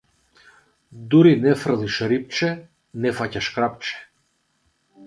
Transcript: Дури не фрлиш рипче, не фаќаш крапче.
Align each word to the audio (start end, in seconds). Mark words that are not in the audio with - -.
Дури 1.09 1.33
не 1.43 1.53
фрлиш 1.65 1.99
рипче, 2.15 2.51
не 3.05 3.13
фаќаш 3.21 3.53
крапче. 3.59 4.03